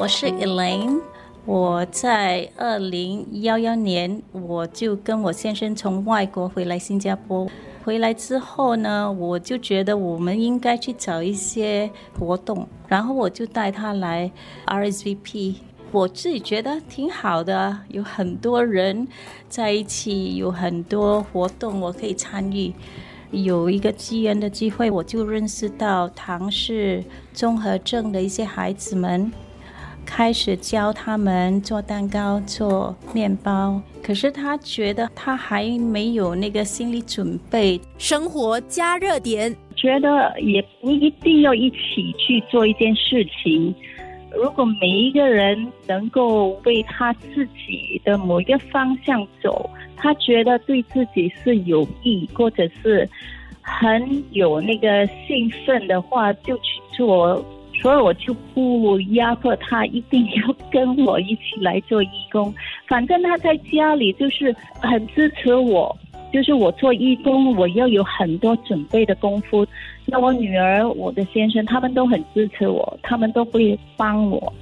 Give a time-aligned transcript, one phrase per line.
[0.00, 1.00] 我是 Elaine。
[1.44, 7.48] 我在二零幺幺年，我就跟我先生从外国回来新加坡。
[7.82, 14.30] 回来之后呢，我就觉得我们应该去找一些活动，然后我就带他来
[14.66, 15.56] RSVP。
[15.90, 19.08] 我自己觉得挺好的，有很多人
[19.48, 22.72] 在一起，有很多活动我可以参与。
[23.32, 27.02] 有一个机缘的机会，我就认识到唐氏
[27.32, 29.30] 综合症的一些孩子们，
[30.10, 33.78] 开始教他们做蛋糕、做面包。
[34.02, 37.78] 可是他觉得他还没有那个心理准备。
[37.98, 43.74] 生活加热点，觉得也不一定要一起去做一件事情。
[44.34, 49.68] 如果每一个人能够为他自己的某一个方向走。
[50.00, 53.08] 他觉得对自己是有益，或者是
[53.60, 57.44] 很有那个兴奋的话，就去做。
[57.80, 62.52] 所以我就不压迫他一定要跟我一起来做义工。
[62.88, 65.96] 反正他在家里就是很支持我，
[66.32, 69.66] 就是我做义工，我要有很多准备的功夫。
[70.04, 74.52] 那我女儿、我的先生他们都很支持我，他们都会帮我。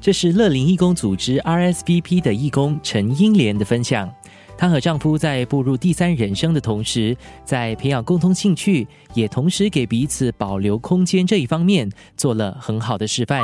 [0.00, 4.12] 这是乐龄义工组织 RSVP 的义工陈英莲的分享。
[4.56, 13.42] 她和丈夫在步入第三人生的同时，在培养共同兴趣，也同时给彼此保留空间这一方面做了很好的示范。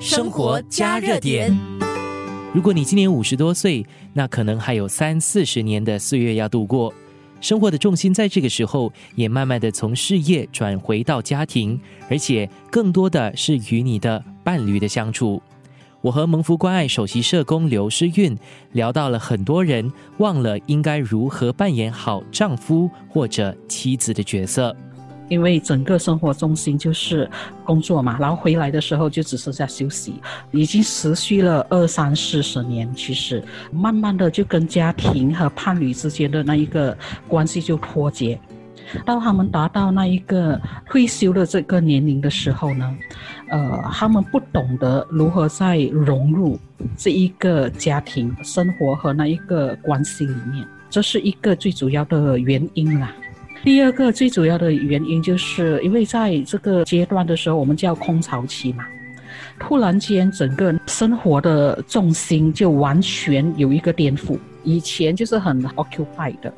[0.00, 1.56] 生活加热点。
[2.52, 6.92] 如果你今年五十多岁，那可能还有三四十年的岁月要度过。
[7.40, 15.42] 生活的重心在这个时候也慢慢的从事业转回到家庭，而且更多的是与你的伴侣的相处。
[16.02, 18.34] 我和蒙福关爱首席社工刘诗韵
[18.72, 24.74] 聊到了很多人忘了应该如何扮演好丈夫或者妻子的角色。
[25.30, 27.30] 因为整个生活重心就是
[27.64, 36.94] 工作嘛，然后回来的时候就只剩下休息，已经持续了二三四十年，其实慢慢的就跟家庭和伴侣之间的那一个
[37.26, 38.38] 关系就脱节。
[39.06, 42.96] 到他们达到那一个退休的这个年龄的时候呢，
[43.48, 46.58] 呃，他们不懂得如何再融入
[46.96, 53.14] 这一个家庭生活和那一个关系里面，这是一个最主要的原因啦。
[53.62, 58.86] 第二个最主要的原因，就是因为在这个阶段的时候，我们叫空巢期嘛，
[59.58, 64.38] 突然间整个生活的重心就完全有一个颠覆。
[64.64, 66.52] 以前就是很 occupied 的，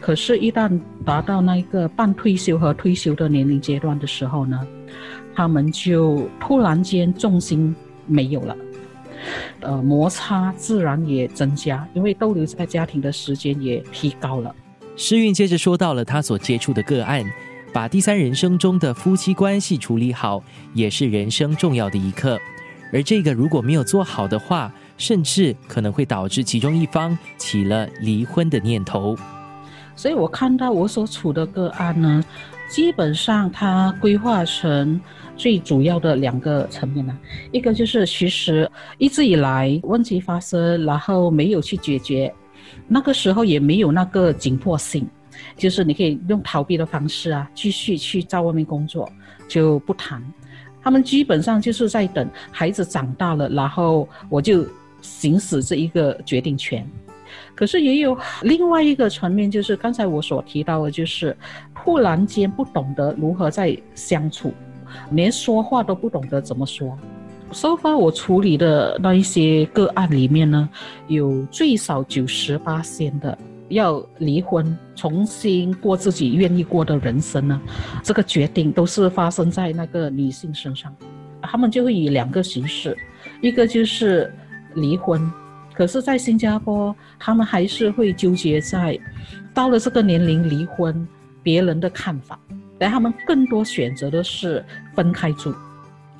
[0.00, 4.60] 可是，一旦达到那一个半退休和退休的年龄阶段的时候呢，
[5.34, 7.74] 他们就突然间重心
[8.06, 8.56] 没有了，
[9.60, 14.54] 呃，摩擦自然也增加，因为逗留在家庭的时间也提高了。
[14.94, 17.24] 诗韵接着说到了他所接触的个案，
[17.72, 20.42] 把第三人生中的夫妻关系处理好，
[20.74, 22.38] 也是人生重要的一课。
[22.92, 29.16] 而这个如果没有做好的话，甚至可能会导致其中一方起了离婚的念头。
[29.96, 32.22] 所以我看到我所处的个案呢，
[32.68, 35.00] 基本上它规划成
[35.36, 37.18] 最主要的两个层面呢，
[37.50, 42.32] 一个就是其实一直以来问题发生，然后没有去解决。
[42.88, 45.06] 那个时候也没有那个紧迫性，
[45.56, 49.10] 就是你可以用逃避的方式啊，继续去在外面工作，
[49.48, 50.22] 就不谈。
[50.82, 54.66] 他们基本上就是在等孩子长大了，然后我就
[55.00, 56.84] 行使这一个决定权。
[57.54, 61.36] 可是也有另外一个层面，就是刚才我所提到的，就是
[61.74, 64.52] 突然间不懂得如何在相处，
[65.12, 66.98] 连说话都不懂得怎么说。
[67.52, 70.68] So far 我处理的那一些个案里面呢，
[71.08, 73.36] 有最少九十八线的
[73.68, 77.60] 要离婚，重新过自己愿意过的人生呢。
[78.02, 80.94] 这个决定都是发生在那个女性身上，
[81.40, 82.96] 他们就会以两个形式，
[83.40, 84.32] 一个就是
[84.74, 85.20] 离婚，
[85.74, 88.98] 可是，在新加坡，他们还是会纠结在
[89.54, 91.06] 到了这个年龄离婚，
[91.42, 92.38] 别人的看法，
[92.78, 94.64] 但他们更多选择的是
[94.94, 95.54] 分开住。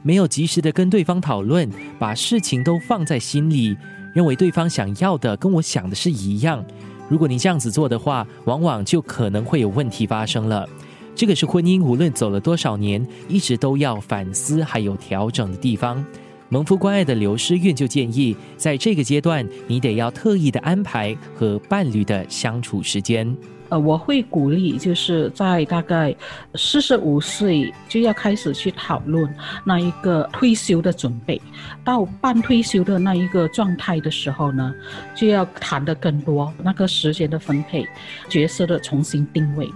[0.03, 1.69] 没有及时的跟对方讨论，
[1.99, 3.77] 把事情都放在心里，
[4.13, 6.65] 认为对方想要的跟我想的是一样。
[7.09, 10.69] 如果你这样子做的话，往往就可能会有问题发生了。
[11.15, 16.05] 这个是婚姻无论走了多少年，一直都要反思还有调整的地方。
[16.49, 23.37] 蒙夫关爱的刘诗韵就建议，在这个阶段，你得要特意的安排和伴侣的相处时间。
[23.73, 26.15] 呃，我会鼓励，就是在大概
[26.57, 29.27] 四十五岁就要开始去讨论
[29.65, 31.41] 那一个退休的准备，
[31.83, 34.75] 到半退休的那一个状态的时候呢，
[35.15, 37.89] 就要谈的更多那个时间的分配、
[38.29, 39.67] 角色的重新定位。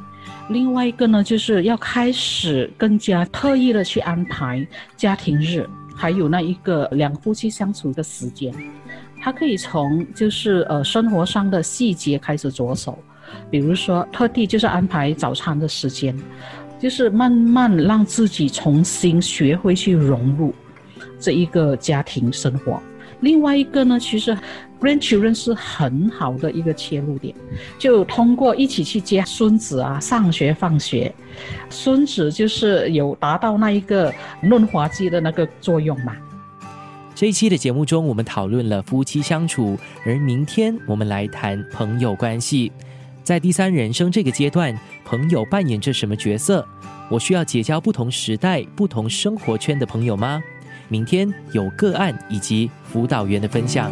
[0.51, 5.67] 另外一个呢，就是要开始更加特意的去安排家庭日，
[5.97, 8.53] 还有那一个两夫妻相处的时间。
[9.23, 12.99] 他可以从就是呃生活上的细节开始着手，
[13.51, 16.17] 比如说特地就是安排早餐的时间，
[16.81, 20.55] 就是慢慢让自己重新学会去融入
[21.19, 22.81] 这一个家庭生活。
[23.21, 24.37] 另外一个呢，其实
[24.79, 27.35] grandchildren 是很好的一个切入点，
[27.79, 31.15] 就通过一起去接孙子啊上学放学，
[31.71, 34.13] 孙子就是有达到那一个
[34.43, 36.15] 润滑剂的那个作用嘛。
[37.15, 42.71] 这一期的节目中，我们讨论了夫妻相处，而明天我们来谈朋友关系。
[43.27, 44.73] 在第三人生这个阶段，
[45.05, 46.65] 朋友扮演着什么角色？
[47.11, 50.41] 我需要结交不同时代、不同生活圈的朋友吗？
[50.87, 53.91] 明天有个案以及辅导员的分享。